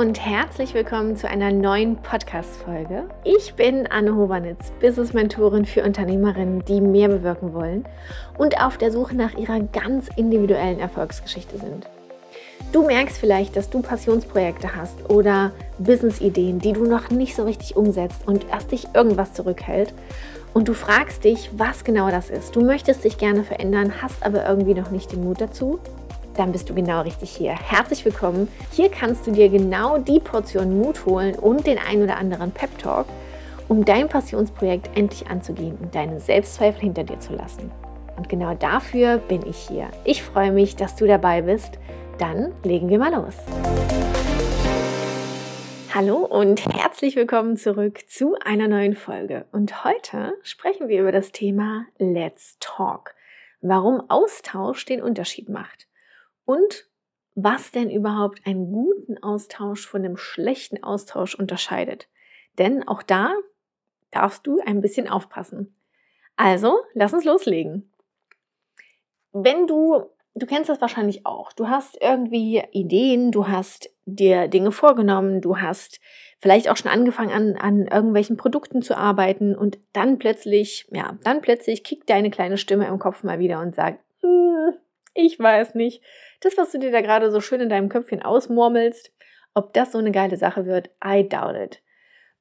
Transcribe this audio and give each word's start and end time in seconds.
und 0.00 0.18
herzlich 0.18 0.72
willkommen 0.72 1.14
zu 1.14 1.28
einer 1.28 1.52
neuen 1.52 1.96
Podcast-Folge. 1.96 3.04
Ich 3.22 3.52
bin 3.52 3.86
Anne 3.86 4.16
Hobanitz, 4.16 4.72
Business-Mentorin 4.80 5.66
für 5.66 5.84
Unternehmerinnen, 5.84 6.64
die 6.64 6.80
mehr 6.80 7.08
bewirken 7.08 7.52
wollen 7.52 7.84
und 8.38 8.58
auf 8.62 8.78
der 8.78 8.92
Suche 8.92 9.14
nach 9.14 9.34
ihrer 9.34 9.60
ganz 9.60 10.08
individuellen 10.16 10.80
Erfolgsgeschichte 10.80 11.58
sind. 11.58 11.86
Du 12.72 12.86
merkst 12.86 13.18
vielleicht, 13.18 13.56
dass 13.56 13.68
du 13.68 13.82
Passionsprojekte 13.82 14.74
hast 14.74 15.10
oder 15.10 15.52
Business-Ideen, 15.78 16.60
die 16.60 16.72
du 16.72 16.84
noch 16.86 17.10
nicht 17.10 17.36
so 17.36 17.44
richtig 17.44 17.76
umsetzt 17.76 18.26
und 18.26 18.48
erst 18.48 18.72
dich 18.72 18.86
irgendwas 18.94 19.34
zurückhält. 19.34 19.92
Und 20.54 20.68
du 20.68 20.72
fragst 20.72 21.24
dich, 21.24 21.50
was 21.58 21.84
genau 21.84 22.10
das 22.10 22.30
ist. 22.30 22.56
Du 22.56 22.64
möchtest 22.64 23.04
dich 23.04 23.18
gerne 23.18 23.44
verändern, 23.44 24.00
hast 24.00 24.24
aber 24.24 24.48
irgendwie 24.48 24.72
noch 24.72 24.90
nicht 24.90 25.12
den 25.12 25.24
Mut 25.24 25.42
dazu 25.42 25.78
dann 26.40 26.52
bist 26.52 26.70
du 26.70 26.74
genau 26.74 27.02
richtig 27.02 27.36
hier. 27.36 27.52
Herzlich 27.52 28.02
willkommen. 28.02 28.48
Hier 28.72 28.88
kannst 28.88 29.26
du 29.26 29.30
dir 29.30 29.50
genau 29.50 29.98
die 29.98 30.20
Portion 30.20 30.78
Mut 30.78 31.04
holen 31.04 31.34
und 31.34 31.66
den 31.66 31.76
ein 31.76 32.02
oder 32.02 32.16
anderen 32.16 32.50
Pep 32.50 32.78
Talk, 32.78 33.04
um 33.68 33.84
dein 33.84 34.08
Passionsprojekt 34.08 34.96
endlich 34.96 35.26
anzugehen 35.26 35.76
und 35.82 35.94
deine 35.94 36.18
Selbstzweifel 36.18 36.80
hinter 36.80 37.04
dir 37.04 37.20
zu 37.20 37.34
lassen. 37.34 37.70
Und 38.16 38.30
genau 38.30 38.54
dafür 38.54 39.18
bin 39.18 39.46
ich 39.46 39.58
hier. 39.58 39.90
Ich 40.04 40.22
freue 40.22 40.50
mich, 40.50 40.76
dass 40.76 40.96
du 40.96 41.06
dabei 41.06 41.42
bist. 41.42 41.78
Dann 42.16 42.54
legen 42.62 42.88
wir 42.88 42.98
mal 42.98 43.12
los. 43.12 43.36
Hallo 45.92 46.20
und 46.24 46.64
herzlich 46.74 47.16
willkommen 47.16 47.58
zurück 47.58 48.08
zu 48.08 48.34
einer 48.42 48.66
neuen 48.66 48.96
Folge. 48.96 49.44
Und 49.52 49.84
heute 49.84 50.38
sprechen 50.42 50.88
wir 50.88 51.02
über 51.02 51.12
das 51.12 51.32
Thema 51.32 51.84
Let's 51.98 52.56
Talk. 52.60 53.14
Warum 53.60 54.08
Austausch 54.08 54.86
den 54.86 55.02
Unterschied 55.02 55.50
macht 55.50 55.89
und 56.44 56.88
was 57.34 57.70
denn 57.70 57.90
überhaupt 57.90 58.46
einen 58.46 58.72
guten 58.72 59.22
Austausch 59.22 59.86
von 59.86 60.04
einem 60.04 60.16
schlechten 60.16 60.82
Austausch 60.82 61.34
unterscheidet. 61.34 62.08
Denn 62.58 62.86
auch 62.86 63.02
da 63.02 63.32
darfst 64.10 64.46
du 64.46 64.60
ein 64.60 64.80
bisschen 64.80 65.08
aufpassen. 65.08 65.74
Also, 66.36 66.80
lass 66.94 67.12
uns 67.12 67.24
loslegen. 67.24 67.92
Wenn 69.32 69.66
du, 69.66 70.02
du 70.34 70.46
kennst 70.46 70.68
das 70.68 70.80
wahrscheinlich 70.80 71.24
auch, 71.24 71.52
du 71.52 71.68
hast 71.68 71.96
irgendwie 72.00 72.62
Ideen, 72.72 73.30
du 73.30 73.46
hast 73.46 73.90
dir 74.04 74.48
Dinge 74.48 74.72
vorgenommen, 74.72 75.40
du 75.40 75.58
hast 75.58 76.00
vielleicht 76.40 76.68
auch 76.68 76.76
schon 76.76 76.90
angefangen 76.90 77.30
an, 77.30 77.56
an 77.56 77.86
irgendwelchen 77.86 78.36
Produkten 78.36 78.82
zu 78.82 78.96
arbeiten 78.96 79.54
und 79.54 79.78
dann 79.92 80.18
plötzlich, 80.18 80.88
ja, 80.90 81.18
dann 81.22 81.42
plötzlich 81.42 81.84
kickt 81.84 82.10
deine 82.10 82.30
kleine 82.30 82.56
Stimme 82.56 82.88
im 82.88 82.98
Kopf 82.98 83.22
mal 83.22 83.38
wieder 83.38 83.60
und 83.60 83.74
sagt, 83.74 84.02
hm, 84.22 84.74
ich 85.14 85.38
weiß 85.38 85.74
nicht, 85.74 86.02
das, 86.40 86.56
was 86.56 86.72
du 86.72 86.78
dir 86.78 86.90
da 86.90 87.00
gerade 87.00 87.30
so 87.30 87.40
schön 87.40 87.60
in 87.60 87.68
deinem 87.68 87.88
Köpfchen 87.88 88.22
ausmurmelst, 88.22 89.12
ob 89.54 89.72
das 89.72 89.92
so 89.92 89.98
eine 89.98 90.12
geile 90.12 90.36
Sache 90.36 90.66
wird, 90.66 90.90
I 91.04 91.28
doubt 91.28 91.56
it. 91.56 91.82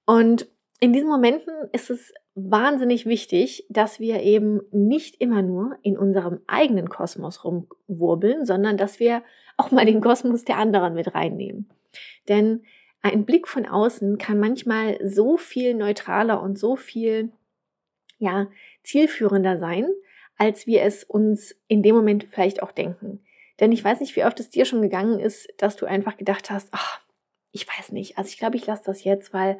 Und 0.05 0.47
in 0.79 0.93
diesen 0.93 1.09
Momenten 1.09 1.53
ist 1.73 1.89
es 1.89 2.13
wahnsinnig 2.35 3.05
wichtig, 3.05 3.65
dass 3.69 3.99
wir 3.99 4.21
eben 4.21 4.61
nicht 4.71 5.19
immer 5.19 5.41
nur 5.41 5.77
in 5.81 5.97
unserem 5.97 6.39
eigenen 6.47 6.89
Kosmos 6.89 7.43
rumwurbeln, 7.43 8.45
sondern 8.45 8.77
dass 8.77 8.99
wir 8.99 9.23
auch 9.57 9.71
mal 9.71 9.85
den 9.85 10.01
Kosmos 10.01 10.45
der 10.45 10.57
anderen 10.57 10.93
mit 10.93 11.13
reinnehmen. 11.13 11.69
Denn 12.29 12.63
ein 13.01 13.25
Blick 13.25 13.47
von 13.47 13.65
außen 13.65 14.17
kann 14.17 14.39
manchmal 14.39 14.97
so 15.05 15.37
viel 15.37 15.73
neutraler 15.73 16.41
und 16.41 16.57
so 16.57 16.75
viel 16.75 17.31
ja, 18.17 18.47
zielführender 18.83 19.57
sein, 19.57 19.87
als 20.39 20.65
wir 20.65 20.81
es 20.81 21.03
uns 21.03 21.55
in 21.67 21.83
dem 21.83 21.95
Moment 21.95 22.23
vielleicht 22.23 22.63
auch 22.63 22.71
denken. 22.71 23.19
Denn 23.59 23.71
ich 23.71 23.83
weiß 23.83 23.99
nicht, 23.99 24.15
wie 24.15 24.23
oft 24.23 24.39
es 24.39 24.49
dir 24.49 24.65
schon 24.65 24.81
gegangen 24.81 25.19
ist, 25.19 25.49
dass 25.57 25.75
du 25.75 25.85
einfach 25.85 26.17
gedacht 26.17 26.49
hast, 26.49 26.69
ach, 26.71 27.01
ich 27.51 27.67
weiß 27.67 27.91
nicht, 27.91 28.17
also 28.17 28.29
ich 28.29 28.39
glaube, 28.39 28.55
ich 28.55 28.65
lasse 28.65 28.83
das 28.85 29.03
jetzt, 29.03 29.33
weil 29.33 29.59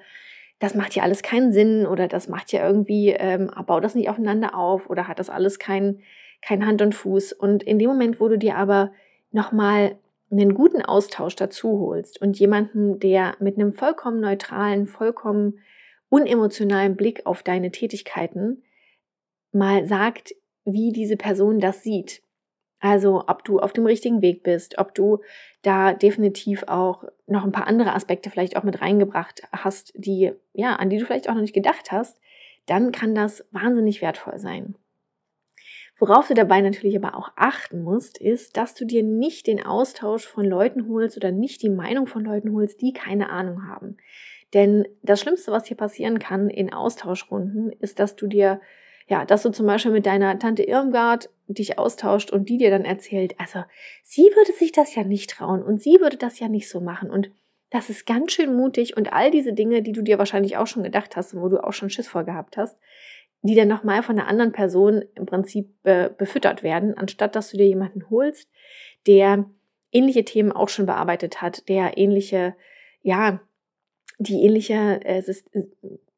das 0.60 0.76
macht 0.76 0.96
ja 0.96 1.04
alles 1.04 1.22
keinen 1.22 1.52
Sinn 1.52 1.86
oder 1.86 2.08
das 2.08 2.30
macht 2.30 2.52
ja 2.54 2.66
irgendwie, 2.66 3.10
ähm, 3.10 3.52
bau 3.68 3.80
das 3.80 3.94
nicht 3.94 4.10
aufeinander 4.10 4.56
auf 4.56 4.90
oder 4.90 5.08
hat 5.08 5.20
das 5.20 5.30
alles 5.30 5.60
kein, 5.60 6.00
kein 6.42 6.66
Hand 6.66 6.82
und 6.82 6.96
Fuß. 6.96 7.34
Und 7.34 7.62
in 7.62 7.78
dem 7.78 7.90
Moment, 7.90 8.22
wo 8.22 8.30
du 8.30 8.38
dir 8.38 8.56
aber 8.56 8.92
nochmal 9.32 9.98
einen 10.32 10.54
guten 10.54 10.82
Austausch 10.82 11.36
dazu 11.36 11.80
holst 11.80 12.22
und 12.22 12.40
jemanden, 12.40 13.00
der 13.00 13.36
mit 13.40 13.58
einem 13.58 13.74
vollkommen 13.74 14.22
neutralen, 14.22 14.86
vollkommen 14.86 15.60
unemotionalen 16.08 16.96
Blick 16.96 17.26
auf 17.26 17.44
deine 17.44 17.72
Tätigkeiten 17.72 18.64
mal 19.52 19.86
sagt, 19.86 20.36
wie 20.74 20.92
diese 20.92 21.18
Person 21.18 21.60
das 21.60 21.84
sieht, 21.84 22.22
also 22.80 23.24
ob 23.28 23.44
du 23.44 23.60
auf 23.60 23.74
dem 23.74 23.86
richtigen 23.86 24.22
Weg 24.22 24.44
bist, 24.44 24.78
ob 24.78 24.96
du 24.96 25.20
da 25.62 25.94
definitiv 25.94 26.64
auch 26.68 27.04
noch 27.28 27.44
ein 27.44 27.52
paar 27.52 27.68
andere 27.68 27.94
Aspekte 27.94 28.30
vielleicht 28.30 28.56
auch 28.56 28.64
mit 28.64 28.82
reingebracht 28.82 29.42
hast, 29.52 29.92
die 29.96 30.32
ja, 30.54 30.76
an 30.76 30.90
die 30.90 30.98
du 30.98 31.06
vielleicht 31.06 31.30
auch 31.30 31.34
noch 31.34 31.42
nicht 31.42 31.54
gedacht 31.54 31.92
hast, 31.92 32.20
dann 32.66 32.92
kann 32.92 33.16
das 33.16 33.46
wahnsinnig 33.52 34.02
wertvoll 34.02 34.38
sein. 34.38 34.76
Worauf 35.98 36.30
du 36.30 36.34
dabei 36.34 36.62
natürlich 36.62 36.96
aber 36.96 37.18
auch 37.18 37.32
achten 37.36 37.84
musst, 37.84 38.18
ist, 38.18 38.56
dass 38.56 38.74
du 38.74 38.86
dir 38.86 39.04
nicht 39.04 39.48
den 39.48 39.66
Austausch 39.66 40.26
von 40.26 40.46
Leuten 40.46 40.88
holst 40.88 41.18
oder 41.18 41.32
nicht 41.32 41.62
die 41.62 41.70
Meinung 41.70 42.08
von 42.08 42.24
Leuten 42.24 42.54
holst, 42.54 42.82
die 42.82 42.94
keine 42.94 43.30
Ahnung 43.30 43.68
haben. 43.68 43.98
Denn 44.54 44.88
das 45.04 45.20
Schlimmste, 45.20 45.52
was 45.52 45.66
hier 45.66 45.76
passieren 45.76 46.18
kann 46.18 46.50
in 46.50 46.72
Austauschrunden, 46.72 47.74
ist, 47.82 48.00
dass 48.00 48.16
du 48.16 48.28
dir 48.28 48.62
ja, 49.10 49.26
dass 49.26 49.42
du 49.42 49.50
zum 49.50 49.66
Beispiel 49.66 49.92
mit 49.92 50.06
deiner 50.06 50.38
Tante 50.38 50.64
Irmgard 50.64 51.30
dich 51.48 51.80
austauscht 51.80 52.32
und 52.32 52.48
die 52.48 52.58
dir 52.58 52.70
dann 52.70 52.86
erzählt, 52.86 53.34
also 53.40 53.64
sie 54.04 54.22
würde 54.36 54.54
sich 54.54 54.72
das 54.72 54.94
ja 54.94 55.04
nicht 55.04 55.32
trauen 55.32 55.64
und 55.64 55.82
sie 55.82 56.00
würde 56.00 56.16
das 56.16 56.40
ja 56.40 56.48
nicht 56.48 56.70
so 56.70 56.80
machen. 56.80 57.10
Und 57.10 57.32
das 57.72 57.90
ist 57.90 58.06
ganz 58.06 58.34
schön 58.34 58.56
mutig 58.56 58.96
und 58.96 59.12
all 59.12 59.32
diese 59.32 59.54
Dinge, 59.54 59.82
die 59.82 59.94
du 59.94 60.04
dir 60.04 60.20
wahrscheinlich 60.20 60.58
auch 60.58 60.68
schon 60.68 60.84
gedacht 60.84 61.16
hast 61.16 61.34
und 61.34 61.42
wo 61.42 61.50
du 61.50 61.64
auch 61.64 61.74
schon 61.74 61.90
Schiss 61.90 62.08
vorgehabt 62.08 62.56
hast, 62.56 62.78
die 63.42 63.56
dann 63.56 63.68
nochmal 63.68 64.04
von 64.04 64.20
einer 64.20 64.28
anderen 64.28 64.52
Person 64.52 65.04
im 65.16 65.26
Prinzip 65.26 65.70
äh, 65.84 66.10
befüttert 66.16 66.62
werden, 66.62 66.96
anstatt 66.96 67.36
dass 67.36 67.50
du 67.50 67.58
dir 67.58 67.68
jemanden 67.68 68.12
holst, 68.12 68.48
der 69.08 69.50
ähnliche 69.92 70.24
Themen 70.24 70.52
auch 70.52 70.70
schon 70.70 70.86
bearbeitet 70.86 71.42
hat, 71.42 71.68
der 71.68 71.98
ähnliche, 71.98 72.56
ja, 73.02 73.40
die 74.20 74.44
ähnliche 74.44 75.00
äh, 75.04 75.24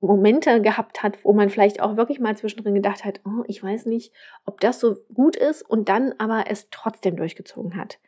Momente 0.02 0.62
gehabt 0.62 1.04
hat, 1.04 1.24
wo 1.24 1.34
man 1.34 1.50
vielleicht 1.50 1.82
auch 1.82 1.96
wirklich 1.96 2.20
mal 2.20 2.36
zwischendrin 2.36 2.74
gedacht 2.74 3.06
hat, 3.06 3.22
oh, 3.26 3.44
ich 3.48 3.64
weiß 3.64 3.86
nicht, 3.86 4.12
ob 4.46 4.60
das 4.60 4.80
so 4.80 4.98
gut 5.14 5.36
ist 5.36 5.62
und 5.62 5.90
dann 5.90 6.14
aber 6.18 6.46
es 6.50 6.70
trotzdem 6.72 7.16
durchgezogen 7.16 7.78
hat. 7.78 8.00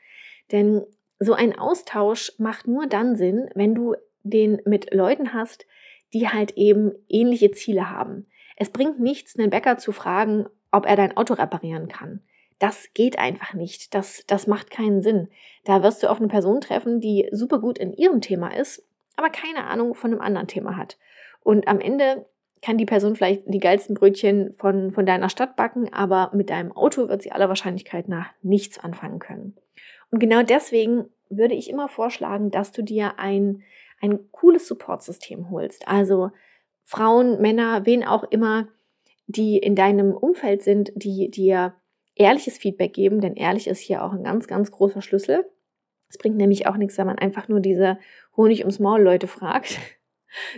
Denn 0.52 0.84
so 1.20 1.34
ein 1.34 1.58
Austausch 1.58 2.34
macht 2.38 2.68
nur 2.68 2.88
dann 2.88 3.16
Sinn, 3.16 3.50
wenn 3.54 3.76
du 3.76 3.96
den 4.24 4.62
mit 4.66 4.94
Leuten 4.94 5.34
hast, 5.34 5.66
die 6.14 6.30
halt 6.30 6.58
eben 6.58 6.92
ähnliche 7.08 7.52
Ziele 7.52 7.90
haben. 7.90 8.28
Es 8.56 8.70
bringt 8.70 9.00
nichts, 9.00 9.38
einen 9.38 9.50
Bäcker 9.50 9.78
zu 9.78 9.92
fragen, 9.92 10.48
ob 10.72 10.86
er 10.86 10.96
dein 10.96 11.16
Auto 11.16 11.34
reparieren 11.34 11.88
kann. 11.88 12.22
Das 12.60 12.94
geht 12.94 13.20
einfach 13.20 13.54
nicht. 13.54 13.94
Das, 13.94 14.24
das 14.28 14.48
macht 14.48 14.70
keinen 14.70 15.02
Sinn. 15.02 15.30
Da 15.66 15.84
wirst 15.84 16.02
du 16.02 16.10
auf 16.10 16.20
eine 16.20 16.28
Person 16.28 16.62
treffen, 16.62 17.00
die 17.00 17.28
super 17.32 17.60
gut 17.60 17.78
in 17.78 17.94
ihrem 17.94 18.22
Thema 18.22 18.56
ist, 18.56 18.84
aber 19.16 19.30
keine 19.30 19.66
Ahnung 19.66 19.96
von 19.96 20.12
einem 20.12 20.22
anderen 20.22 20.48
Thema 20.48 20.78
hat. 20.78 20.98
Und 21.44 21.68
am 21.68 21.80
Ende 21.80 22.26
kann 22.62 22.78
die 22.78 22.86
Person 22.86 23.16
vielleicht 23.16 23.44
die 23.46 23.60
geilsten 23.60 23.94
Brötchen 23.94 24.54
von, 24.54 24.92
von 24.92 25.06
deiner 25.06 25.30
Stadt 25.30 25.56
backen, 25.56 25.92
aber 25.94 26.32
mit 26.34 26.50
deinem 26.50 26.72
Auto 26.72 27.10
wird 27.10 27.22
sie 27.22 27.32
aller 27.32 27.50
Wahrscheinlichkeit 27.50 28.08
nach 28.08 28.30
nichts 28.42 28.80
anfangen 28.80 29.20
können. 29.20 29.56
Und 30.10 30.20
genau 30.20 30.44
deswegen 30.44 31.06
würde 31.30 31.56
ich 31.56 31.70
immer 31.70 31.90
vorschlagen, 31.90 32.52
dass 32.52 32.72
du 32.72 32.82
dir 32.82 33.20
ein, 33.20 33.64
ein 34.02 34.32
cooles 34.32 34.68
Supportsystem 34.68 35.50
holst. 35.50 35.88
Also 35.88 36.32
Frauen, 36.84 37.42
Männer, 37.42 37.86
wen 37.86 38.04
auch 38.06 38.24
immer, 38.24 38.68
die 39.28 39.58
in 39.58 39.76
deinem 39.76 40.14
Umfeld 40.14 40.62
sind, 40.62 40.92
die 40.96 41.30
dir 41.30 41.74
ehrliches 42.16 42.58
Feedback 42.58 42.94
geben, 42.94 43.22
denn 43.22 43.36
ehrlich 43.36 43.68
ist 43.68 43.80
hier 43.80 44.04
auch 44.04 44.14
ein 44.14 44.24
ganz, 44.24 44.48
ganz 44.48 44.72
großer 44.72 45.02
Schlüssel. 45.02 45.46
Es 46.10 46.18
bringt 46.18 46.38
nämlich 46.38 46.68
auch 46.68 46.78
nichts, 46.78 46.98
wenn 46.98 47.08
man 47.08 47.18
einfach 47.18 47.48
nur 47.48 47.60
diese 47.60 47.98
Honig 48.38 48.60
ums 48.60 48.80
Maul 48.80 49.02
Leute 49.02 49.28
fragt, 49.28 49.80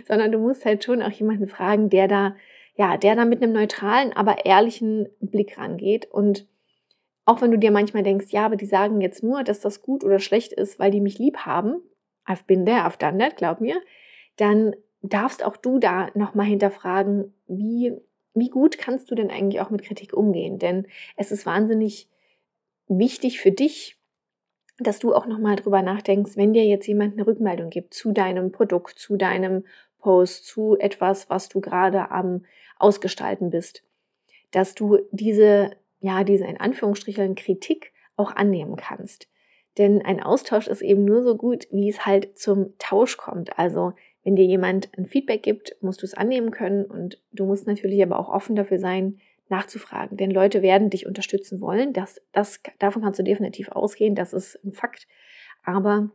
sondern 0.06 0.32
du 0.32 0.38
musst 0.38 0.64
halt 0.64 0.84
schon 0.84 1.02
auch 1.02 1.10
jemanden 1.10 1.48
fragen, 1.48 1.90
der 1.90 2.08
da, 2.08 2.36
ja, 2.76 2.96
der 2.96 3.16
da 3.16 3.24
mit 3.24 3.42
einem 3.42 3.52
neutralen, 3.52 4.12
aber 4.12 4.44
ehrlichen 4.44 5.08
Blick 5.20 5.58
rangeht. 5.58 6.06
Und 6.10 6.46
auch 7.24 7.40
wenn 7.40 7.50
du 7.50 7.58
dir 7.58 7.70
manchmal 7.70 8.02
denkst, 8.02 8.26
ja, 8.30 8.46
aber 8.46 8.56
die 8.56 8.66
sagen 8.66 9.00
jetzt 9.00 9.22
nur, 9.22 9.42
dass 9.42 9.60
das 9.60 9.82
gut 9.82 10.04
oder 10.04 10.18
schlecht 10.18 10.52
ist, 10.52 10.78
weil 10.78 10.90
die 10.90 11.00
mich 11.00 11.18
lieb 11.18 11.38
haben, 11.38 11.82
I've 12.26 12.46
been 12.46 12.66
there, 12.66 12.80
I've 12.80 12.98
done 12.98 13.18
that, 13.18 13.36
glaub 13.36 13.60
mir, 13.60 13.80
dann 14.36 14.74
darfst 15.02 15.44
auch 15.44 15.56
du 15.56 15.78
da 15.78 16.10
nochmal 16.14 16.46
hinterfragen, 16.46 17.34
wie, 17.46 17.94
wie 18.34 18.50
gut 18.50 18.78
kannst 18.78 19.10
du 19.10 19.14
denn 19.14 19.30
eigentlich 19.30 19.60
auch 19.60 19.70
mit 19.70 19.82
Kritik 19.82 20.12
umgehen? 20.12 20.58
Denn 20.58 20.86
es 21.16 21.32
ist 21.32 21.46
wahnsinnig 21.46 22.08
wichtig 22.88 23.40
für 23.40 23.52
dich, 23.52 23.96
dass 24.78 24.98
du 24.98 25.14
auch 25.14 25.26
nochmal 25.26 25.56
drüber 25.56 25.82
nachdenkst, 25.82 26.36
wenn 26.36 26.52
dir 26.52 26.64
jetzt 26.64 26.86
jemand 26.86 27.14
eine 27.14 27.26
Rückmeldung 27.26 27.70
gibt 27.70 27.94
zu 27.94 28.12
deinem 28.12 28.52
Produkt, 28.52 28.98
zu 28.98 29.16
deinem 29.16 29.64
Post, 29.98 30.46
zu 30.46 30.76
etwas, 30.78 31.30
was 31.30 31.48
du 31.48 31.60
gerade 31.60 32.10
am 32.10 32.44
Ausgestalten 32.78 33.50
bist, 33.50 33.82
dass 34.50 34.74
du 34.74 34.98
diese, 35.10 35.70
ja, 36.00 36.24
diese 36.24 36.44
in 36.44 36.60
Anführungsstrichen 36.60 37.34
Kritik 37.34 37.92
auch 38.16 38.34
annehmen 38.36 38.76
kannst. 38.76 39.28
Denn 39.78 40.02
ein 40.02 40.22
Austausch 40.22 40.68
ist 40.68 40.82
eben 40.82 41.04
nur 41.04 41.22
so 41.22 41.36
gut, 41.36 41.66
wie 41.70 41.88
es 41.88 42.06
halt 42.06 42.38
zum 42.38 42.74
Tausch 42.78 43.16
kommt. 43.16 43.58
Also 43.58 43.92
wenn 44.24 44.36
dir 44.36 44.44
jemand 44.44 44.90
ein 44.96 45.06
Feedback 45.06 45.42
gibt, 45.42 45.76
musst 45.80 46.02
du 46.02 46.06
es 46.06 46.14
annehmen 46.14 46.50
können 46.50 46.84
und 46.84 47.20
du 47.32 47.44
musst 47.46 47.66
natürlich 47.66 48.02
aber 48.02 48.18
auch 48.18 48.28
offen 48.28 48.56
dafür 48.56 48.78
sein, 48.78 49.20
nachzufragen. 49.48 50.16
Denn 50.16 50.30
Leute 50.30 50.62
werden 50.62 50.90
dich 50.90 51.06
unterstützen 51.06 51.60
wollen. 51.60 51.92
Das, 51.92 52.20
das, 52.32 52.60
davon 52.78 53.02
kannst 53.02 53.18
du 53.18 53.24
definitiv 53.24 53.68
ausgehen. 53.70 54.14
Das 54.14 54.32
ist 54.32 54.58
ein 54.64 54.72
Fakt. 54.72 55.06
Aber 55.64 56.10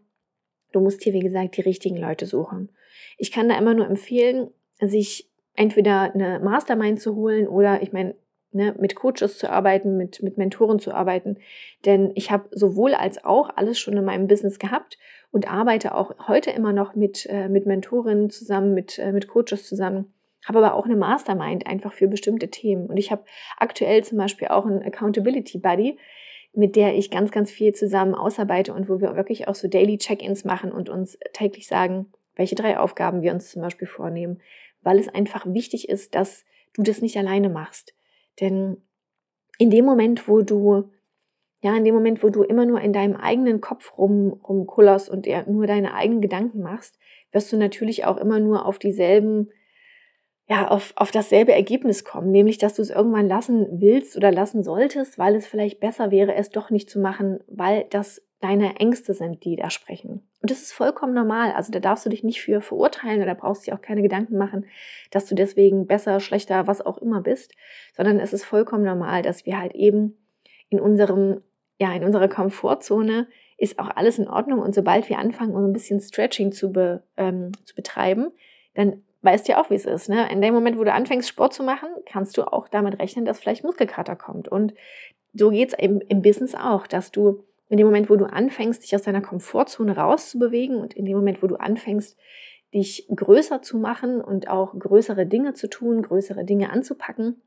du 0.71 0.79
musst 0.79 1.03
hier, 1.03 1.13
wie 1.13 1.19
gesagt, 1.19 1.57
die 1.57 1.61
richtigen 1.61 1.97
Leute 1.97 2.25
suchen. 2.25 2.69
Ich 3.17 3.31
kann 3.31 3.49
da 3.49 3.57
immer 3.57 3.73
nur 3.73 3.87
empfehlen, 3.87 4.49
sich 4.79 5.29
entweder 5.55 6.13
eine 6.13 6.39
Mastermind 6.39 6.99
zu 6.99 7.15
holen 7.15 7.47
oder, 7.47 7.81
ich 7.81 7.91
meine, 7.91 8.15
ne, 8.51 8.75
mit 8.79 8.95
Coaches 8.95 9.37
zu 9.37 9.49
arbeiten, 9.49 9.97
mit, 9.97 10.21
mit 10.23 10.37
Mentoren 10.37 10.79
zu 10.79 10.93
arbeiten. 10.93 11.37
Denn 11.85 12.11
ich 12.15 12.31
habe 12.31 12.49
sowohl 12.51 12.93
als 12.93 13.23
auch 13.23 13.49
alles 13.55 13.79
schon 13.79 13.97
in 13.97 14.05
meinem 14.05 14.27
Business 14.27 14.59
gehabt 14.59 14.97
und 15.31 15.51
arbeite 15.51 15.95
auch 15.95 16.27
heute 16.27 16.51
immer 16.51 16.73
noch 16.73 16.95
mit, 16.95 17.25
äh, 17.29 17.49
mit 17.49 17.65
Mentorinnen 17.65 18.29
zusammen, 18.29 18.73
mit, 18.73 18.99
äh, 18.99 19.11
mit 19.11 19.27
Coaches 19.27 19.67
zusammen. 19.67 20.13
Habe 20.45 20.59
aber 20.59 20.73
auch 20.73 20.85
eine 20.85 20.95
Mastermind 20.95 21.67
einfach 21.67 21.93
für 21.93 22.07
bestimmte 22.07 22.49
Themen. 22.49 22.88
Und 22.88 22.97
ich 22.97 23.11
habe 23.11 23.23
aktuell 23.57 24.03
zum 24.03 24.17
Beispiel 24.17 24.47
auch 24.47 24.65
einen 24.65 24.81
Accountability 24.81 25.59
Buddy, 25.59 25.97
mit 26.53 26.75
der 26.75 26.95
ich 26.95 27.11
ganz, 27.11 27.31
ganz 27.31 27.51
viel 27.51 27.73
zusammen 27.73 28.15
ausarbeite 28.15 28.73
und 28.73 28.89
wo 28.89 28.99
wir 28.99 29.15
wirklich 29.15 29.47
auch 29.47 29.55
so 29.55 29.67
Daily 29.67 29.97
Check-ins 29.97 30.43
machen 30.43 30.71
und 30.71 30.89
uns 30.89 31.17
täglich 31.33 31.67
sagen, 31.67 32.11
welche 32.35 32.55
drei 32.55 32.77
Aufgaben 32.79 33.21
wir 33.21 33.31
uns 33.33 33.51
zum 33.51 33.61
Beispiel 33.61 33.88
vornehmen, 33.88 34.41
weil 34.81 34.99
es 34.99 35.07
einfach 35.07 35.45
wichtig 35.45 35.89
ist, 35.89 36.15
dass 36.15 36.43
du 36.73 36.83
das 36.83 37.01
nicht 37.01 37.17
alleine 37.17 37.49
machst. 37.49 37.93
Denn 38.39 38.77
in 39.57 39.69
dem 39.69 39.85
Moment, 39.85 40.27
wo 40.27 40.41
du, 40.41 40.89
ja, 41.61 41.75
in 41.75 41.85
dem 41.85 41.93
Moment, 41.93 42.23
wo 42.23 42.29
du 42.29 42.43
immer 42.43 42.65
nur 42.65 42.81
in 42.81 42.93
deinem 42.93 43.15
eigenen 43.15 43.61
Kopf 43.61 43.97
rum, 43.97 44.41
rumkullerst 44.47 45.09
und 45.09 45.27
nur 45.47 45.67
deine 45.67 45.93
eigenen 45.93 46.21
Gedanken 46.21 46.61
machst, 46.61 46.97
wirst 47.31 47.51
du 47.53 47.57
natürlich 47.57 48.05
auch 48.05 48.17
immer 48.17 48.39
nur 48.39 48.65
auf 48.65 48.79
dieselben, 48.79 49.49
ja, 50.51 50.68
auf, 50.68 50.92
auf 50.98 51.12
dasselbe 51.12 51.53
Ergebnis 51.53 52.03
kommen, 52.03 52.30
nämlich 52.30 52.57
dass 52.57 52.74
du 52.74 52.81
es 52.81 52.89
irgendwann 52.89 53.30
lassen 53.30 53.80
willst 53.80 54.18
oder 54.18 54.33
lassen 54.33 54.63
solltest, 54.63 55.18
weil 55.18 55.33
es 55.33 55.48
vielleicht 55.48 55.80
besser 55.80 56.12
wäre, 56.12 56.36
es 56.36 56.50
doch 56.50 56.69
nicht 56.71 56.89
zu 56.89 57.00
machen, 57.00 57.39
weil 57.48 57.86
das 57.89 58.21
deine 58.42 58.75
Ängste 58.75 59.13
sind, 59.13 59.45
die 59.45 59.56
da 59.56 59.69
sprechen. 59.69 60.27
Und 60.42 60.51
das 60.51 60.62
ist 60.62 60.74
vollkommen 60.74 61.13
normal. 61.13 61.53
Also 61.53 61.71
da 61.71 61.80
darfst 61.80 62.06
du 62.06 62.09
dich 62.09 62.25
nicht 62.25 62.42
für 62.42 62.59
verurteilen 62.59 63.21
oder 63.21 63.33
brauchst 63.33 63.65
dir 63.65 63.74
auch 63.74 63.81
keine 63.81 64.01
Gedanken 64.01 64.38
machen, 64.38 64.65
dass 65.09 65.25
du 65.25 65.36
deswegen 65.36 65.88
besser, 65.88 66.19
schlechter, 66.19 66.68
was 66.68 66.86
auch 66.86 66.98
immer 66.98 67.21
bist, 67.21 67.53
sondern 67.95 68.19
es 68.19 68.33
ist 68.33 68.44
vollkommen 68.44 68.83
normal, 68.83 69.21
dass 69.21 69.45
wir 69.45 69.57
halt 69.57 69.74
eben 69.74 70.18
in 70.68 70.81
unserem, 70.81 71.39
ja, 71.80 71.94
in 71.94 72.03
unserer 72.03 72.27
Komfortzone 72.27 73.30
ist 73.56 73.80
auch 73.80 73.89
alles 73.95 74.19
in 74.19 74.27
Ordnung. 74.27 74.59
Und 74.59 74.75
sobald 74.75 75.07
wir 75.07 75.18
anfangen, 75.18 75.53
so 75.53 75.59
ein 75.59 75.71
bisschen 75.71 76.01
Stretching 76.01 76.51
zu, 76.51 76.74
be, 76.74 77.03
ähm, 77.15 77.53
zu 77.63 77.74
betreiben, 77.74 78.33
dann 78.74 79.03
weißt 79.21 79.47
ja 79.47 79.62
auch, 79.62 79.69
wie 79.69 79.75
es 79.75 79.85
ist. 79.85 80.09
Ne? 80.09 80.31
In 80.31 80.41
dem 80.41 80.53
Moment, 80.53 80.77
wo 80.77 80.83
du 80.83 80.91
anfängst, 80.91 81.29
Sport 81.29 81.53
zu 81.53 81.63
machen, 81.63 81.89
kannst 82.06 82.38
du 82.38 82.44
auch 82.44 82.68
damit 82.68 83.00
rechnen, 83.00 83.25
dass 83.25 83.39
vielleicht 83.39 83.63
Muskelkater 83.63 84.15
kommt. 84.15 84.47
Und 84.47 84.73
so 85.33 85.50
geht 85.50 85.69
es 85.69 85.79
eben 85.79 86.01
im 86.01 86.21
Business 86.21 86.56
auch, 86.56 86.88
dass 86.88 87.12
du 87.12 87.44
in 87.69 87.77
dem 87.77 87.88
Moment, 87.88 88.09
wo 88.09 88.18
du 88.18 88.25
anfängst, 88.25 88.83
dich 88.83 88.95
aus 88.95 89.03
deiner 89.03 89.21
Komfortzone 89.21 89.95
rauszubewegen 89.95 90.75
und 90.75 90.94
in 90.94 91.06
dem 91.06 91.15
Moment, 91.15 91.41
wo 91.41 91.47
du 91.47 91.56
anfängst, 91.56 92.18
dich 92.73 93.07
größer 93.13 93.62
zu 93.62 93.77
machen 93.77 94.21
und 94.21 94.50
auch 94.50 94.77
größere 94.77 95.25
Dinge 95.25 95.53
zu 95.53 95.69
tun, 95.69 96.01
größere 96.01 96.44
Dinge 96.44 96.69
anzupacken, 96.69 97.41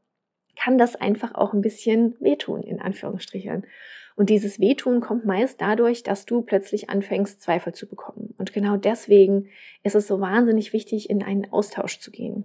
kann 0.56 0.78
das 0.78 0.96
einfach 0.96 1.34
auch 1.34 1.52
ein 1.52 1.60
bisschen 1.60 2.16
wehtun, 2.20 2.62
in 2.62 2.80
Anführungsstrichen. 2.80 3.66
Und 4.16 4.30
dieses 4.30 4.60
Wehtun 4.60 5.00
kommt 5.00 5.24
meist 5.24 5.60
dadurch, 5.60 6.02
dass 6.02 6.24
du 6.24 6.42
plötzlich 6.42 6.88
anfängst, 6.88 7.40
Zweifel 7.40 7.74
zu 7.74 7.88
bekommen. 7.88 8.34
Und 8.38 8.52
genau 8.52 8.76
deswegen 8.76 9.48
ist 9.82 9.96
es 9.96 10.06
so 10.06 10.20
wahnsinnig 10.20 10.72
wichtig, 10.72 11.10
in 11.10 11.22
einen 11.22 11.52
Austausch 11.52 11.98
zu 11.98 12.10
gehen. 12.10 12.44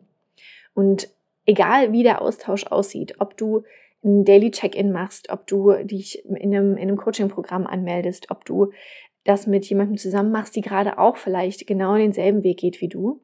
Und 0.74 1.10
egal 1.46 1.92
wie 1.92 2.04
der 2.04 2.22
Austausch 2.22 2.66
aussieht, 2.68 3.16
ob 3.20 3.38
du 3.38 3.64
ein 4.04 4.24
Daily 4.24 4.50
Check-in 4.50 4.92
machst, 4.92 5.30
ob 5.30 5.46
du 5.46 5.74
dich 5.84 6.26
in 6.26 6.56
einem, 6.56 6.78
in 6.78 6.84
einem 6.84 6.98
Coaching-Programm 6.98 7.68
anmeldest, 7.68 8.32
ob 8.32 8.46
du 8.46 8.72
das 9.24 9.46
mit 9.46 9.66
jemandem 9.66 9.98
zusammen 9.98 10.32
machst, 10.32 10.56
die 10.56 10.62
gerade 10.62 10.98
auch 10.98 11.18
vielleicht 11.18 11.68
genau 11.68 11.96
denselben 11.96 12.44
Weg 12.44 12.60
geht 12.60 12.82
wie 12.82 12.88
du, 12.88 13.22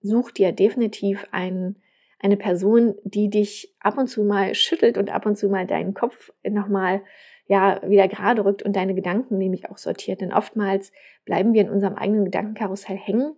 such 0.00 0.30
dir 0.32 0.52
definitiv 0.52 1.26
einen, 1.30 1.76
eine 2.18 2.36
Person, 2.36 2.94
die 3.04 3.28
dich 3.28 3.74
ab 3.80 3.98
und 3.98 4.08
zu 4.08 4.24
mal 4.24 4.54
schüttelt 4.54 4.96
und 4.96 5.10
ab 5.10 5.26
und 5.26 5.36
zu 5.36 5.48
mal 5.48 5.66
deinen 5.66 5.94
Kopf 5.94 6.32
nochmal 6.42 7.02
ja, 7.46 7.80
wieder 7.86 8.08
gerade 8.08 8.44
rückt 8.44 8.62
und 8.62 8.74
deine 8.74 8.94
Gedanken 8.94 9.38
nämlich 9.38 9.70
auch 9.70 9.78
sortiert. 9.78 10.20
Denn 10.20 10.32
oftmals 10.32 10.92
bleiben 11.24 11.52
wir 11.52 11.62
in 11.62 11.70
unserem 11.70 11.94
eigenen 11.94 12.24
Gedankenkarussell 12.24 12.96
hängen 12.96 13.34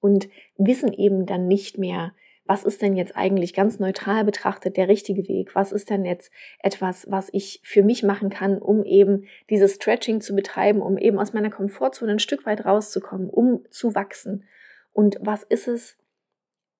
und 0.00 0.28
wissen 0.56 0.92
eben 0.92 1.26
dann 1.26 1.46
nicht 1.46 1.78
mehr, 1.78 2.12
was 2.50 2.64
ist 2.64 2.82
denn 2.82 2.96
jetzt 2.96 3.16
eigentlich 3.16 3.54
ganz 3.54 3.78
neutral 3.78 4.24
betrachtet 4.24 4.76
der 4.76 4.88
richtige 4.88 5.28
Weg? 5.28 5.54
Was 5.54 5.70
ist 5.70 5.88
denn 5.88 6.04
jetzt 6.04 6.32
etwas, 6.58 7.08
was 7.08 7.28
ich 7.32 7.60
für 7.62 7.84
mich 7.84 8.02
machen 8.02 8.28
kann, 8.28 8.58
um 8.58 8.84
eben 8.84 9.26
dieses 9.50 9.74
Stretching 9.74 10.20
zu 10.20 10.34
betreiben, 10.34 10.82
um 10.82 10.98
eben 10.98 11.20
aus 11.20 11.32
meiner 11.32 11.50
Komfortzone 11.50 12.10
ein 12.10 12.18
Stück 12.18 12.46
weit 12.46 12.64
rauszukommen, 12.64 13.30
um 13.30 13.64
zu 13.70 13.94
wachsen? 13.94 14.48
Und 14.92 15.18
was 15.20 15.44
ist 15.44 15.68
es, 15.68 15.96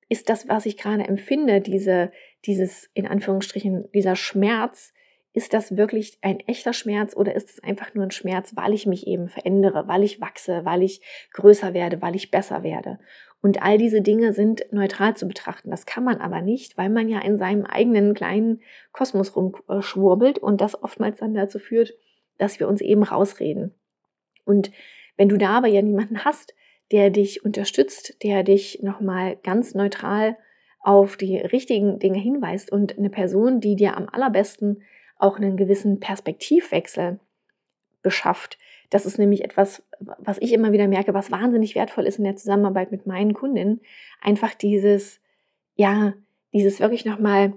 ist 0.08 0.28
das, 0.28 0.48
was 0.48 0.66
ich 0.66 0.76
gerade 0.76 1.04
empfinde, 1.04 1.60
diese, 1.60 2.10
dieses, 2.46 2.90
in 2.94 3.06
Anführungsstrichen, 3.06 3.88
dieser 3.92 4.16
Schmerz, 4.16 4.92
ist 5.32 5.54
das 5.54 5.76
wirklich 5.76 6.18
ein 6.22 6.40
echter 6.40 6.72
Schmerz 6.72 7.16
oder 7.16 7.34
ist 7.34 7.50
es 7.50 7.62
einfach 7.62 7.94
nur 7.94 8.04
ein 8.04 8.10
Schmerz, 8.10 8.52
weil 8.56 8.74
ich 8.74 8.86
mich 8.86 9.06
eben 9.06 9.28
verändere, 9.28 9.86
weil 9.86 10.02
ich 10.02 10.20
wachse, 10.20 10.64
weil 10.64 10.82
ich 10.82 11.00
größer 11.32 11.72
werde, 11.72 12.02
weil 12.02 12.16
ich 12.16 12.30
besser 12.30 12.62
werde? 12.62 12.98
Und 13.42 13.62
all 13.62 13.78
diese 13.78 14.02
Dinge 14.02 14.32
sind 14.32 14.66
neutral 14.70 15.16
zu 15.16 15.26
betrachten. 15.26 15.70
Das 15.70 15.86
kann 15.86 16.04
man 16.04 16.18
aber 16.18 16.42
nicht, 16.42 16.76
weil 16.76 16.90
man 16.90 17.08
ja 17.08 17.20
in 17.20 17.38
seinem 17.38 17.64
eigenen 17.64 18.14
kleinen 18.14 18.60
Kosmos 18.92 19.34
rumschwurbelt 19.34 20.38
und 20.38 20.60
das 20.60 20.82
oftmals 20.82 21.18
dann 21.18 21.34
dazu 21.34 21.58
führt, 21.58 21.94
dass 22.36 22.60
wir 22.60 22.68
uns 22.68 22.80
eben 22.80 23.02
rausreden. 23.02 23.74
Und 24.44 24.72
wenn 25.16 25.28
du 25.28 25.38
da 25.38 25.50
aber 25.58 25.68
ja 25.68 25.80
niemanden 25.80 26.24
hast, 26.24 26.54
der 26.90 27.10
dich 27.10 27.44
unterstützt, 27.44 28.22
der 28.22 28.42
dich 28.42 28.80
nochmal 28.82 29.36
ganz 29.42 29.74
neutral 29.74 30.36
auf 30.80 31.16
die 31.16 31.36
richtigen 31.36 31.98
Dinge 31.98 32.18
hinweist 32.18 32.72
und 32.72 32.98
eine 32.98 33.10
Person, 33.10 33.60
die 33.60 33.76
dir 33.76 33.96
am 33.96 34.08
allerbesten 34.10 34.82
auch 35.20 35.36
einen 35.36 35.56
gewissen 35.56 36.00
Perspektivwechsel 36.00 37.20
beschafft, 38.02 38.58
das 38.90 39.06
ist 39.06 39.18
nämlich 39.18 39.44
etwas, 39.44 39.84
was 40.00 40.38
ich 40.38 40.52
immer 40.52 40.72
wieder 40.72 40.88
merke, 40.88 41.14
was 41.14 41.30
wahnsinnig 41.30 41.76
wertvoll 41.76 42.06
ist 42.06 42.18
in 42.18 42.24
der 42.24 42.36
Zusammenarbeit 42.36 42.90
mit 42.90 43.06
meinen 43.06 43.34
Kundinnen. 43.34 43.80
Einfach 44.20 44.52
dieses, 44.52 45.20
ja, 45.76 46.12
dieses 46.52 46.80
wirklich 46.80 47.04
nochmal 47.04 47.52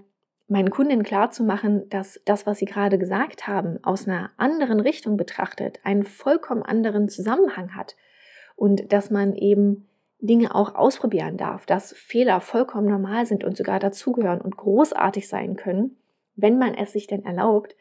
meinen 0.47 0.69
Kundinnen 0.69 1.03
klarzumachen, 1.03 1.89
dass 1.89 2.21
das, 2.25 2.45
was 2.45 2.59
sie 2.59 2.65
gerade 2.65 2.99
gesagt 2.99 3.47
haben, 3.47 3.83
aus 3.83 4.07
einer 4.07 4.29
anderen 4.37 4.79
Richtung 4.79 5.17
betrachtet, 5.17 5.79
einen 5.83 6.03
vollkommen 6.03 6.61
anderen 6.61 7.09
Zusammenhang 7.09 7.75
hat. 7.75 7.95
Und 8.55 8.93
dass 8.93 9.09
man 9.09 9.35
eben 9.35 9.87
Dinge 10.19 10.53
auch 10.53 10.75
ausprobieren 10.75 11.37
darf, 11.37 11.65
dass 11.65 11.93
Fehler 11.93 12.39
vollkommen 12.39 12.87
normal 12.87 13.25
sind 13.25 13.43
und 13.43 13.57
sogar 13.57 13.79
dazugehören 13.79 14.39
und 14.39 14.55
großartig 14.55 15.27
sein 15.27 15.55
können, 15.55 15.97
wenn 16.35 16.57
man 16.57 16.73
es 16.73 16.93
sich 16.93 17.07
denn 17.07 17.25
erlaubt. 17.25 17.75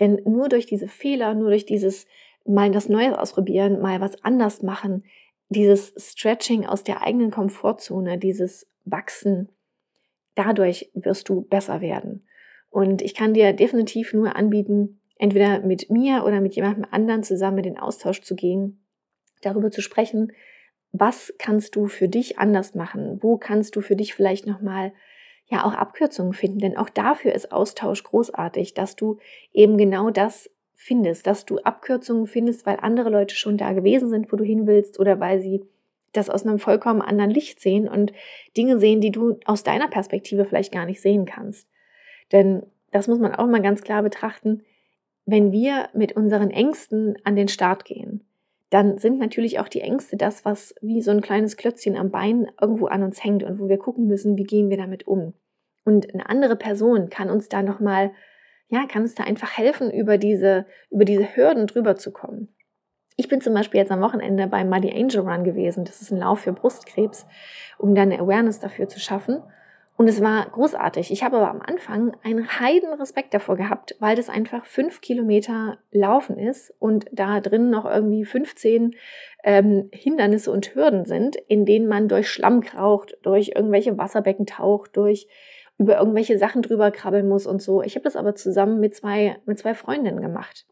Denn 0.00 0.20
nur 0.24 0.48
durch 0.48 0.66
diese 0.66 0.88
Fehler, 0.88 1.34
nur 1.34 1.50
durch 1.50 1.66
dieses 1.66 2.06
mal 2.44 2.70
das 2.70 2.88
Neues 2.88 3.16
ausprobieren, 3.16 3.80
mal 3.80 4.00
was 4.00 4.22
anders 4.22 4.62
machen, 4.62 5.04
dieses 5.48 5.94
Stretching 5.96 6.66
aus 6.66 6.84
der 6.84 7.02
eigenen 7.02 7.30
Komfortzone, 7.30 8.18
dieses 8.18 8.68
Wachsen, 8.84 9.48
dadurch 10.34 10.90
wirst 10.94 11.28
du 11.28 11.42
besser 11.42 11.80
werden. 11.80 12.26
Und 12.70 13.00
ich 13.02 13.14
kann 13.14 13.34
dir 13.34 13.52
definitiv 13.52 14.12
nur 14.12 14.36
anbieten, 14.36 15.00
entweder 15.18 15.60
mit 15.60 15.90
mir 15.90 16.24
oder 16.24 16.40
mit 16.40 16.54
jemandem 16.54 16.86
anderen 16.90 17.22
zusammen 17.22 17.58
in 17.58 17.64
den 17.64 17.78
Austausch 17.78 18.20
zu 18.22 18.34
gehen, 18.34 18.84
darüber 19.42 19.70
zu 19.70 19.80
sprechen, 19.80 20.32
was 20.92 21.34
kannst 21.38 21.76
du 21.76 21.88
für 21.88 22.08
dich 22.08 22.38
anders 22.38 22.74
machen? 22.74 23.22
Wo 23.22 23.36
kannst 23.36 23.76
du 23.76 23.80
für 23.80 23.96
dich 23.96 24.14
vielleicht 24.14 24.46
nochmal 24.46 24.92
ja 25.46 25.64
auch 25.64 25.74
Abkürzungen 25.74 26.32
finden? 26.32 26.58
Denn 26.58 26.76
auch 26.76 26.88
dafür 26.90 27.32
ist 27.32 27.52
Austausch 27.52 28.02
großartig, 28.02 28.74
dass 28.74 28.96
du 28.96 29.18
eben 29.52 29.76
genau 29.78 30.10
das 30.10 30.50
findest, 30.74 31.26
dass 31.26 31.44
du 31.44 31.58
Abkürzungen 31.58 32.26
findest, 32.26 32.66
weil 32.66 32.78
andere 32.80 33.10
Leute 33.10 33.34
schon 33.34 33.56
da 33.56 33.72
gewesen 33.72 34.08
sind, 34.08 34.32
wo 34.32 34.36
du 34.36 34.44
hin 34.44 34.66
willst 34.66 35.00
oder 35.00 35.18
weil 35.18 35.40
sie 35.40 35.64
das 36.12 36.30
aus 36.30 36.44
einem 36.46 36.58
vollkommen 36.58 37.02
anderen 37.02 37.30
Licht 37.30 37.60
sehen 37.60 37.88
und 37.88 38.12
Dinge 38.56 38.78
sehen, 38.78 39.00
die 39.00 39.10
du 39.10 39.38
aus 39.44 39.62
deiner 39.62 39.88
Perspektive 39.88 40.44
vielleicht 40.44 40.72
gar 40.72 40.86
nicht 40.86 41.00
sehen 41.00 41.24
kannst. 41.24 41.68
Denn 42.32 42.64
das 42.90 43.08
muss 43.08 43.18
man 43.18 43.34
auch 43.34 43.46
mal 43.46 43.62
ganz 43.62 43.82
klar 43.82 44.02
betrachten. 44.02 44.62
Wenn 45.24 45.52
wir 45.52 45.88
mit 45.92 46.12
unseren 46.12 46.50
Ängsten 46.50 47.16
an 47.24 47.36
den 47.36 47.48
Start 47.48 47.84
gehen, 47.84 48.24
dann 48.70 48.98
sind 48.98 49.18
natürlich 49.18 49.58
auch 49.58 49.68
die 49.68 49.80
Ängste 49.80 50.16
das, 50.16 50.44
was 50.44 50.74
wie 50.80 51.00
so 51.00 51.10
ein 51.10 51.20
kleines 51.20 51.56
Klötzchen 51.56 51.96
am 51.96 52.10
Bein 52.10 52.50
irgendwo 52.60 52.86
an 52.86 53.02
uns 53.02 53.22
hängt 53.22 53.42
und 53.42 53.60
wo 53.60 53.68
wir 53.68 53.78
gucken 53.78 54.06
müssen, 54.06 54.36
wie 54.36 54.44
gehen 54.44 54.70
wir 54.70 54.76
damit 54.76 55.06
um. 55.06 55.34
Und 55.84 56.12
eine 56.12 56.28
andere 56.28 56.56
Person 56.56 57.10
kann 57.10 57.30
uns 57.30 57.48
da 57.48 57.62
nochmal 57.62 58.08
mal 58.08 58.14
ja, 58.68 58.86
kann 58.86 59.04
es 59.04 59.14
da 59.14 59.24
einfach 59.24 59.56
helfen, 59.56 59.90
über 59.90 60.18
diese, 60.18 60.66
über 60.90 61.04
diese 61.04 61.36
Hürden 61.36 61.66
drüber 61.66 61.96
zu 61.96 62.12
kommen. 62.12 62.48
Ich 63.16 63.28
bin 63.28 63.40
zum 63.40 63.54
Beispiel 63.54 63.80
jetzt 63.80 63.92
am 63.92 64.00
Wochenende 64.00 64.46
beim 64.46 64.68
Muddy 64.68 64.90
Angel 64.90 65.20
Run 65.20 65.44
gewesen. 65.44 65.84
Das 65.84 66.02
ist 66.02 66.10
ein 66.10 66.18
Lauf 66.18 66.40
für 66.40 66.52
Brustkrebs, 66.52 67.26
um 67.78 67.94
dann 67.94 68.12
eine 68.12 68.20
Awareness 68.20 68.60
dafür 68.60 68.88
zu 68.88 69.00
schaffen. 69.00 69.42
Und 69.96 70.08
es 70.08 70.20
war 70.20 70.44
großartig. 70.50 71.10
Ich 71.10 71.22
habe 71.22 71.38
aber 71.38 71.50
am 71.50 71.62
Anfang 71.62 72.14
einen 72.22 72.60
heiden 72.60 72.92
Respekt 72.92 73.32
davor 73.32 73.56
gehabt, 73.56 73.96
weil 73.98 74.14
das 74.14 74.28
einfach 74.28 74.66
fünf 74.66 75.00
Kilometer 75.00 75.78
Laufen 75.90 76.38
ist 76.38 76.74
und 76.78 77.06
da 77.12 77.40
drin 77.40 77.70
noch 77.70 77.86
irgendwie 77.86 78.26
15 78.26 78.94
ähm, 79.42 79.88
Hindernisse 79.92 80.50
und 80.50 80.74
Hürden 80.74 81.06
sind, 81.06 81.36
in 81.48 81.64
denen 81.64 81.88
man 81.88 82.08
durch 82.08 82.28
Schlamm 82.28 82.60
kraucht, 82.60 83.16
durch 83.22 83.52
irgendwelche 83.54 83.96
Wasserbecken 83.96 84.44
taucht, 84.44 84.96
durch 84.98 85.28
über 85.78 85.98
irgendwelche 85.98 86.38
Sachen 86.38 86.60
drüber 86.60 86.90
krabbeln 86.90 87.26
muss 87.26 87.46
und 87.46 87.62
so. 87.62 87.82
Ich 87.82 87.94
habe 87.94 88.04
das 88.04 88.16
aber 88.16 88.34
zusammen 88.34 88.80
mit 88.80 88.94
zwei, 88.94 89.38
mit 89.46 89.58
zwei 89.58 89.74
Freundinnen 89.74 90.20
gemacht. 90.20 90.66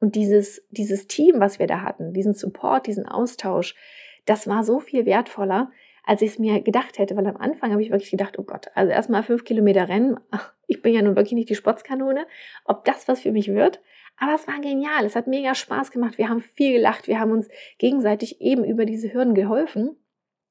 Und 0.00 0.14
dieses, 0.14 0.66
dieses 0.70 1.06
Team, 1.06 1.40
was 1.40 1.58
wir 1.58 1.66
da 1.66 1.82
hatten, 1.82 2.12
diesen 2.12 2.34
Support, 2.34 2.86
diesen 2.86 3.06
Austausch, 3.06 3.76
das 4.24 4.48
war 4.48 4.64
so 4.64 4.78
viel 4.78 5.04
wertvoller, 5.04 5.70
als 6.04 6.22
ich 6.22 6.30
es 6.30 6.38
mir 6.38 6.60
gedacht 6.60 6.98
hätte, 6.98 7.16
weil 7.16 7.26
am 7.26 7.36
Anfang 7.36 7.70
habe 7.70 7.82
ich 7.82 7.90
wirklich 7.90 8.10
gedacht, 8.10 8.38
oh 8.38 8.42
Gott, 8.42 8.66
also 8.74 8.90
erstmal 8.92 9.22
fünf 9.22 9.44
Kilometer 9.44 9.88
rennen, 9.88 10.18
ich 10.66 10.82
bin 10.82 10.94
ja 10.94 11.02
nun 11.02 11.16
wirklich 11.16 11.34
nicht 11.34 11.48
die 11.48 11.54
Sportskanone, 11.54 12.26
ob 12.64 12.84
das 12.84 13.08
was 13.08 13.20
für 13.20 13.32
mich 13.32 13.48
wird. 13.48 13.80
Aber 14.18 14.34
es 14.34 14.46
war 14.46 14.60
genial, 14.60 15.04
es 15.04 15.16
hat 15.16 15.26
mega 15.26 15.54
Spaß 15.54 15.90
gemacht, 15.90 16.18
wir 16.18 16.28
haben 16.28 16.40
viel 16.40 16.72
gelacht, 16.72 17.08
wir 17.08 17.18
haben 17.18 17.32
uns 17.32 17.48
gegenseitig 17.78 18.40
eben 18.40 18.64
über 18.64 18.84
diese 18.84 19.12
Hürden 19.12 19.34
geholfen. 19.34 19.96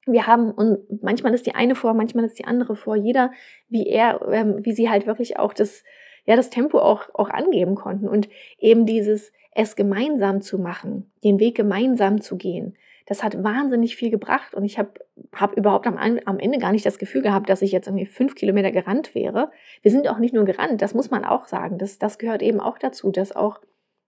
Wir 0.04 0.26
haben, 0.26 0.50
und 0.50 1.02
manchmal 1.02 1.32
ist 1.32 1.46
die 1.46 1.54
eine 1.54 1.76
vor, 1.76 1.94
manchmal 1.94 2.24
ist 2.24 2.38
die 2.38 2.44
andere 2.44 2.74
vor, 2.74 2.96
jeder, 2.96 3.30
wie 3.68 3.86
er, 3.86 4.20
ähm, 4.32 4.56
wie 4.64 4.72
sie 4.72 4.90
halt 4.90 5.06
wirklich 5.06 5.38
auch 5.38 5.52
das, 5.52 5.84
ja, 6.24 6.34
das 6.34 6.50
Tempo 6.50 6.78
auch, 6.78 7.14
auch 7.14 7.30
angeben 7.30 7.76
konnten 7.76 8.08
und 8.08 8.28
eben 8.58 8.84
dieses, 8.84 9.32
es 9.52 9.76
gemeinsam 9.76 10.40
zu 10.40 10.58
machen, 10.58 11.12
den 11.22 11.38
Weg 11.38 11.56
gemeinsam 11.56 12.20
zu 12.20 12.36
gehen 12.36 12.76
das 13.06 13.22
hat 13.22 13.42
wahnsinnig 13.42 13.96
viel 13.96 14.10
gebracht 14.10 14.54
und 14.54 14.64
ich 14.64 14.78
habe 14.78 14.92
hab 15.34 15.56
überhaupt 15.56 15.86
am, 15.86 15.96
am 15.96 16.38
Ende 16.38 16.58
gar 16.58 16.72
nicht 16.72 16.86
das 16.86 16.98
Gefühl 16.98 17.22
gehabt, 17.22 17.48
dass 17.48 17.62
ich 17.62 17.72
jetzt 17.72 17.88
irgendwie 17.88 18.06
fünf 18.06 18.34
Kilometer 18.34 18.70
gerannt 18.70 19.14
wäre. 19.14 19.50
Wir 19.82 19.90
sind 19.90 20.08
auch 20.08 20.18
nicht 20.18 20.34
nur 20.34 20.44
gerannt, 20.44 20.82
das 20.82 20.94
muss 20.94 21.10
man 21.10 21.24
auch 21.24 21.46
sagen. 21.46 21.78
Das, 21.78 21.98
das 21.98 22.18
gehört 22.18 22.42
eben 22.42 22.60
auch 22.60 22.78
dazu, 22.78 23.10
dass 23.10 23.34
auch 23.34 23.60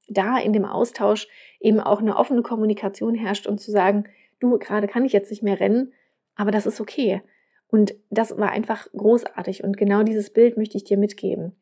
da 0.08 0.38
in 0.38 0.52
dem 0.52 0.64
Austausch 0.64 1.28
eben 1.60 1.80
auch 1.80 2.00
eine 2.00 2.16
offene 2.16 2.42
Kommunikation 2.42 3.14
herrscht 3.14 3.46
und 3.46 3.60
zu 3.60 3.70
sagen, 3.70 4.04
du, 4.40 4.58
gerade 4.58 4.86
kann 4.86 5.04
ich 5.04 5.12
jetzt 5.12 5.30
nicht 5.30 5.42
mehr 5.42 5.60
rennen, 5.60 5.92
aber 6.36 6.50
das 6.50 6.66
ist 6.66 6.80
okay. 6.80 7.22
Und 7.68 7.94
das 8.10 8.36
war 8.38 8.50
einfach 8.50 8.86
großartig 8.92 9.64
und 9.64 9.76
genau 9.76 10.02
dieses 10.02 10.30
Bild 10.30 10.56
möchte 10.56 10.76
ich 10.76 10.84
dir 10.84 10.96
mitgeben. 10.96 11.56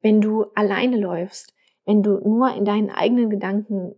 Wenn 0.00 0.20
du 0.20 0.46
alleine 0.54 0.96
läufst, 0.96 1.54
wenn 1.84 2.02
du 2.02 2.18
nur 2.26 2.54
in 2.54 2.64
deinen 2.64 2.90
eigenen 2.90 3.28
Gedanken 3.28 3.94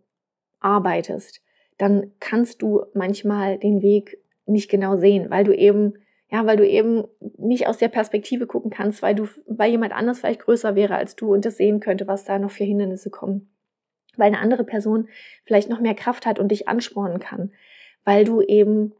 arbeitest, 0.61 1.43
dann 1.83 2.13
kannst 2.21 2.63
du 2.63 2.85
manchmal 2.95 3.59
den 3.59 3.83
Weg 3.83 4.19
nicht 4.47 4.71
genau 4.71 4.97
sehen, 4.97 5.31
weil 5.31 5.43
du 5.43 5.53
eben, 5.53 5.95
ja, 6.31 6.47
weil 6.47 6.57
du 6.57 6.65
eben 6.65 7.03
nicht 7.39 7.67
aus 7.67 7.79
der 7.79 7.89
Perspektive 7.89 8.47
gucken 8.47 8.71
kannst, 8.71 9.03
weil 9.03 9.17
du, 9.17 9.27
weil 9.49 9.73
jemand 9.73 9.93
anders 9.93 10.21
vielleicht 10.21 10.43
größer 10.43 10.77
wäre 10.77 10.95
als 10.95 11.17
du 11.17 11.35
und 11.35 11.45
das 11.45 11.57
sehen 11.57 11.81
könnte, 11.81 12.07
was 12.07 12.25
da 12.25 12.39
noch 12.39 12.53
für 12.53 12.63
Hindernisse 12.63 13.11
kommen. 13.11 13.51
Weil 14.17 14.29
eine 14.29 14.39
andere 14.39 14.63
Person 14.63 15.09
vielleicht 15.45 15.69
noch 15.69 15.81
mehr 15.81 15.97
Kraft 15.97 16.25
hat 16.25 16.39
und 16.39 16.53
dich 16.53 16.69
anspornen 16.69 17.19
kann. 17.19 17.51
Weil 18.05 18.25
du 18.25 18.43
eben, 18.43 18.93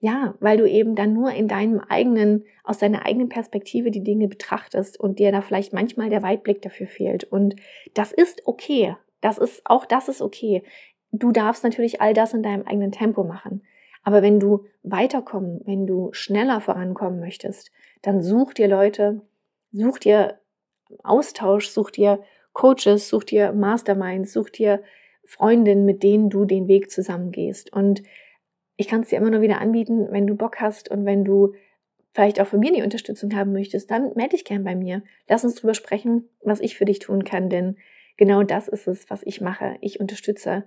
ja, 0.00 0.34
weil 0.40 0.56
du 0.56 0.68
eben 0.68 0.96
dann 0.96 1.12
nur 1.12 1.30
in 1.30 1.46
deinem 1.46 1.78
eigenen, 1.78 2.42
aus 2.64 2.78
deiner 2.78 3.06
eigenen 3.06 3.28
Perspektive 3.28 3.92
die 3.92 4.02
Dinge 4.02 4.26
betrachtest 4.26 4.98
und 4.98 5.20
dir 5.20 5.30
da 5.30 5.42
vielleicht 5.42 5.72
manchmal 5.72 6.10
der 6.10 6.24
Weitblick 6.24 6.60
dafür 6.60 6.88
fehlt. 6.88 7.22
Und 7.22 7.54
das 7.94 8.10
ist 8.10 8.42
okay. 8.46 8.96
Das 9.20 9.38
ist, 9.38 9.62
auch 9.64 9.86
das 9.86 10.08
ist 10.08 10.22
okay. 10.22 10.64
Du 11.18 11.32
darfst 11.32 11.64
natürlich 11.64 12.00
all 12.00 12.14
das 12.14 12.34
in 12.34 12.42
deinem 12.42 12.66
eigenen 12.66 12.92
Tempo 12.92 13.24
machen. 13.24 13.62
Aber 14.02 14.22
wenn 14.22 14.38
du 14.38 14.66
weiterkommen, 14.82 15.60
wenn 15.64 15.86
du 15.86 16.10
schneller 16.12 16.60
vorankommen 16.60 17.18
möchtest, 17.20 17.72
dann 18.02 18.22
such 18.22 18.54
dir 18.54 18.68
Leute, 18.68 19.22
such 19.72 19.98
dir 19.98 20.38
Austausch, 21.02 21.68
such 21.68 21.90
dir 21.90 22.20
Coaches, 22.52 23.08
such 23.08 23.24
dir 23.24 23.52
Masterminds, 23.52 24.32
such 24.32 24.50
dir 24.50 24.82
Freundinnen, 25.24 25.84
mit 25.84 26.02
denen 26.02 26.30
du 26.30 26.44
den 26.44 26.68
Weg 26.68 26.90
zusammen 26.90 27.32
gehst. 27.32 27.72
Und 27.72 28.02
ich 28.76 28.88
kann 28.88 29.00
es 29.00 29.08
dir 29.08 29.18
immer 29.18 29.30
nur 29.30 29.40
wieder 29.40 29.60
anbieten, 29.60 30.06
wenn 30.10 30.26
du 30.26 30.36
Bock 30.36 30.60
hast 30.60 30.90
und 30.90 31.04
wenn 31.04 31.24
du 31.24 31.54
vielleicht 32.12 32.40
auch 32.40 32.46
von 32.46 32.60
mir 32.60 32.72
die 32.72 32.82
Unterstützung 32.82 33.34
haben 33.34 33.52
möchtest, 33.52 33.90
dann 33.90 34.12
melde 34.14 34.36
dich 34.36 34.44
gern 34.44 34.64
bei 34.64 34.74
mir. 34.74 35.02
Lass 35.28 35.44
uns 35.44 35.56
drüber 35.56 35.74
sprechen, 35.74 36.28
was 36.42 36.60
ich 36.60 36.76
für 36.76 36.84
dich 36.84 36.98
tun 36.98 37.24
kann, 37.24 37.50
denn 37.50 37.76
genau 38.16 38.42
das 38.42 38.68
ist 38.68 38.86
es, 38.86 39.10
was 39.10 39.22
ich 39.24 39.40
mache. 39.40 39.76
Ich 39.80 40.00
unterstütze 40.00 40.64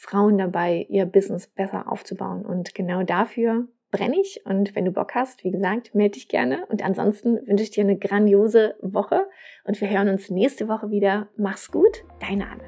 Frauen 0.00 0.38
dabei, 0.38 0.86
ihr 0.88 1.06
Business 1.06 1.48
besser 1.48 1.90
aufzubauen. 1.90 2.46
Und 2.46 2.72
genau 2.72 3.02
dafür 3.02 3.66
brenne 3.90 4.20
ich. 4.20 4.40
Und 4.44 4.76
wenn 4.76 4.84
du 4.84 4.92
Bock 4.92 5.16
hast, 5.16 5.42
wie 5.42 5.50
gesagt, 5.50 5.92
melde 5.92 6.12
dich 6.12 6.28
gerne. 6.28 6.64
Und 6.68 6.84
ansonsten 6.84 7.44
wünsche 7.48 7.64
ich 7.64 7.72
dir 7.72 7.82
eine 7.82 7.98
grandiose 7.98 8.76
Woche 8.80 9.26
und 9.64 9.80
wir 9.80 9.90
hören 9.90 10.08
uns 10.08 10.30
nächste 10.30 10.68
Woche 10.68 10.90
wieder. 10.90 11.26
Mach's 11.36 11.72
gut, 11.72 12.04
deine 12.20 12.46
Anne. 12.46 12.62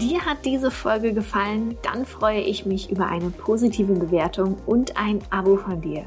Dir 0.00 0.24
hat 0.24 0.38
diese 0.46 0.70
Folge 0.70 1.12
gefallen? 1.12 1.76
Dann 1.82 2.06
freue 2.06 2.40
ich 2.40 2.64
mich 2.64 2.90
über 2.90 3.08
eine 3.08 3.28
positive 3.28 3.92
Bewertung 3.92 4.56
und 4.64 4.96
ein 4.96 5.18
Abo 5.28 5.56
von 5.56 5.82
dir. 5.82 6.04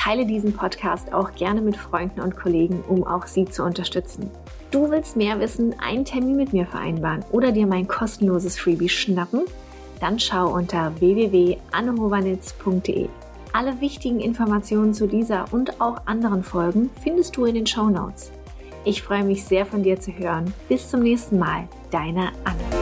Teile 0.00 0.24
diesen 0.24 0.54
Podcast 0.54 1.12
auch 1.12 1.34
gerne 1.34 1.60
mit 1.60 1.76
Freunden 1.76 2.22
und 2.22 2.34
Kollegen, 2.34 2.82
um 2.88 3.06
auch 3.06 3.26
sie 3.26 3.44
zu 3.44 3.64
unterstützen. 3.64 4.30
Du 4.70 4.90
willst 4.90 5.14
mehr 5.14 5.38
wissen, 5.40 5.78
einen 5.78 6.06
Termin 6.06 6.36
mit 6.36 6.54
mir 6.54 6.64
vereinbaren 6.64 7.22
oder 7.30 7.52
dir 7.52 7.66
mein 7.66 7.86
kostenloses 7.86 8.58
Freebie 8.58 8.88
schnappen? 8.88 9.42
Dann 10.00 10.18
schau 10.18 10.54
unter 10.54 10.98
www.annehowanitz.de. 11.00 13.10
Alle 13.52 13.78
wichtigen 13.82 14.20
Informationen 14.20 14.94
zu 14.94 15.06
dieser 15.06 15.52
und 15.52 15.82
auch 15.82 16.06
anderen 16.06 16.44
Folgen 16.44 16.88
findest 17.02 17.36
du 17.36 17.44
in 17.44 17.56
den 17.56 17.66
Show 17.66 17.90
Notes. 17.90 18.32
Ich 18.86 19.02
freue 19.02 19.24
mich 19.24 19.44
sehr 19.44 19.66
von 19.66 19.82
dir 19.82 20.00
zu 20.00 20.12
hören. 20.12 20.54
Bis 20.70 20.88
zum 20.88 21.00
nächsten 21.00 21.38
Mal, 21.38 21.68
deine 21.90 22.32
Anne. 22.44 22.79